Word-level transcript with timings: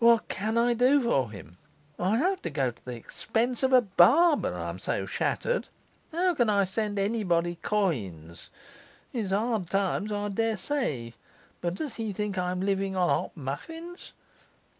'What 0.00 0.26
can 0.26 0.58
I 0.58 0.74
do 0.74 1.00
for 1.00 1.30
him? 1.30 1.58
I 1.96 2.16
have 2.18 2.42
to 2.42 2.50
go 2.50 2.72
to 2.72 2.84
the 2.84 2.96
expense 2.96 3.62
of 3.62 3.72
a 3.72 3.82
barber, 3.82 4.52
I'm 4.52 4.80
so 4.80 5.06
shattered! 5.06 5.68
How 6.10 6.34
can 6.34 6.50
I 6.50 6.64
send 6.64 6.98
anybody 6.98 7.60
coins? 7.62 8.50
It's 9.12 9.30
hard 9.30 9.72
lines, 9.72 10.10
I 10.10 10.28
daresay; 10.28 11.12
but 11.60 11.76
does 11.76 11.94
he 11.94 12.12
think 12.12 12.36
I'm 12.36 12.62
living 12.62 12.96
on 12.96 13.08
hot 13.08 13.36
muffins? 13.36 14.12